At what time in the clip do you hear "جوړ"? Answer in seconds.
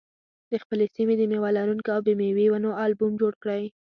3.21-3.33